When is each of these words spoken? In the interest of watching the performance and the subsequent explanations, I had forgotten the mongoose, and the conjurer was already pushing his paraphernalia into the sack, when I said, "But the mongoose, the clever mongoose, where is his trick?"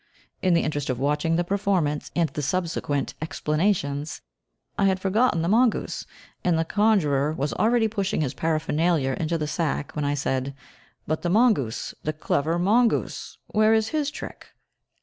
In 0.41 0.55
the 0.55 0.63
interest 0.63 0.89
of 0.89 0.97
watching 0.97 1.35
the 1.35 1.43
performance 1.43 2.09
and 2.15 2.27
the 2.29 2.41
subsequent 2.41 3.13
explanations, 3.21 4.21
I 4.75 4.85
had 4.85 4.99
forgotten 4.99 5.43
the 5.43 5.47
mongoose, 5.47 6.07
and 6.43 6.57
the 6.57 6.65
conjurer 6.65 7.33
was 7.33 7.53
already 7.53 7.87
pushing 7.87 8.21
his 8.21 8.33
paraphernalia 8.33 9.15
into 9.19 9.37
the 9.37 9.45
sack, 9.45 9.95
when 9.95 10.03
I 10.03 10.15
said, 10.15 10.55
"But 11.05 11.21
the 11.21 11.29
mongoose, 11.29 11.93
the 12.01 12.13
clever 12.13 12.57
mongoose, 12.57 13.37
where 13.51 13.75
is 13.75 13.89
his 13.89 14.09
trick?" 14.09 14.47